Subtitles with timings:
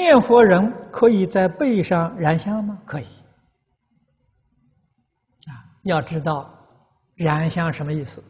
[0.00, 2.80] 念佛人可以在背上燃香吗？
[2.86, 3.04] 可以。
[5.44, 6.50] 啊，要知道
[7.14, 8.24] 燃香什么意思？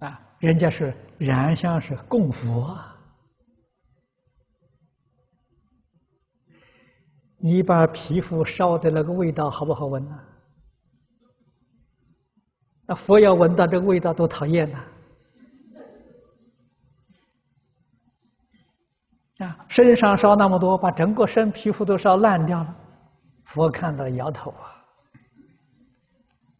[0.00, 2.90] 啊，人家是燃香是供佛啊。
[7.38, 10.24] 你把皮肤烧的那个味道好不好闻呢？
[12.86, 14.84] 那佛要闻到这个味道多讨厌呐！
[19.38, 22.76] 啊身上烧那么多，把整个身皮肤都烧烂掉了，
[23.44, 24.84] 佛看到摇头啊！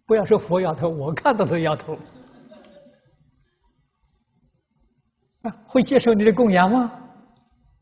[0.07, 1.97] 不要说佛摇头，我看到都摇头。
[5.43, 6.93] 啊，会接受你的供养吗？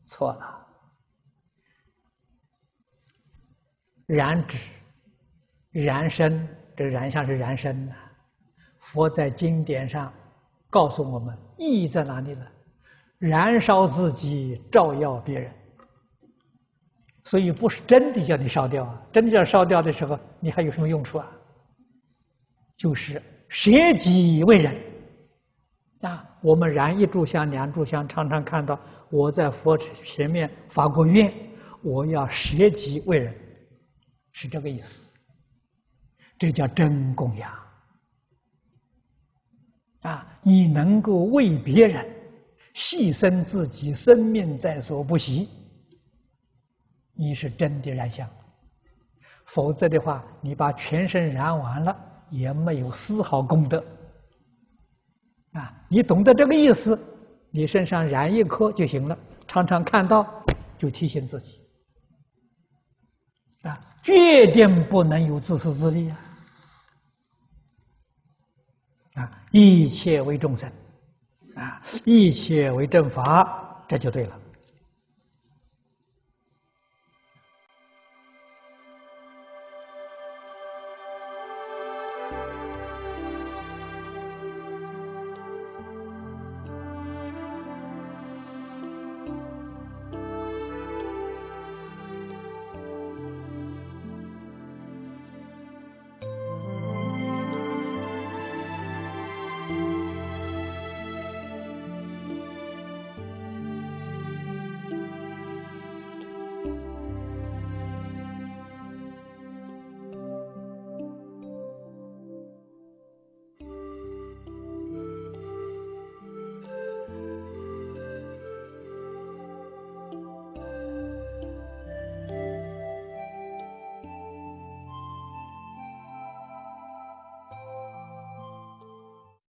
[0.05, 0.67] 错了。
[4.05, 4.69] 燃指、
[5.71, 7.95] 燃身，这燃香是燃身呐。
[8.77, 10.13] 佛在经典上
[10.69, 12.45] 告诉我们，意义在哪里呢？
[13.27, 15.49] 燃烧自己，照耀别人。
[17.23, 19.01] 所以不是真的叫你烧掉啊！
[19.13, 21.31] 真的叫烧掉的时候，你还有什么用处啊？
[22.75, 24.75] 就是舍己为人
[26.01, 26.29] 啊！
[26.41, 28.77] 我们燃一炷香、两炷香，常常看到
[29.09, 31.33] 我在佛前面发过愿，
[31.81, 33.33] 我要舍己为人。
[34.33, 35.13] 是这个意思，
[36.37, 37.49] 这叫真供养
[40.01, 40.27] 啊！
[40.41, 42.05] 你能够为别人
[42.73, 45.49] 牺牲自己生命在所不惜，
[47.13, 48.29] 你是真的燃香。
[49.45, 51.95] 否则的话，你把全身燃完了，
[52.31, 53.83] 也没有丝毫功德
[55.51, 55.85] 啊！
[55.89, 56.99] 你懂得这个意思，
[57.51, 59.15] 你身上燃一颗就行了，
[59.47, 60.43] 常常看到
[60.77, 61.59] 就提醒自己。
[63.61, 66.19] 啊，决定不能有自私自利啊！
[69.13, 70.71] 啊，一切为众生，
[72.05, 74.39] 一切为正法，这就对了。